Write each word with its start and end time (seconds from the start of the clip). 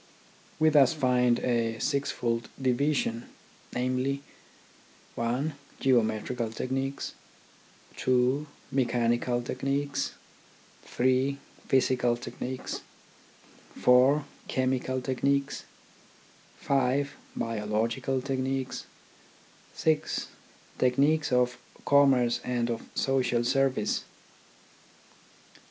We 0.59 0.69
thus 0.69 0.93
find 0.93 1.37
a 1.41 1.77
sixfold 1.77 2.49
division, 2.59 3.27
namely, 3.75 4.23
(1) 5.13 5.53
Geometrical 5.79 6.51
techniques, 6.51 7.13
(2) 7.97 8.47
Mechanical 8.71 9.43
tech 9.43 9.59
niques, 9.59 10.13
(3) 10.85 11.37
Physical 11.67 12.17
techniques, 12.17 12.81
(4) 13.75 14.25
Chemical 14.47 15.01
techniques, 15.03 15.65
(5) 16.57 17.15
Biological 17.35 18.23
techniques, 18.23 18.87
(6) 19.75 20.29
Tech 20.79 20.95
niques 20.95 21.31
of 21.31 21.59
commerce 21.85 22.39
and 22.43 22.71
of 22.71 22.81
social 22.95 23.43
service. 23.43 24.01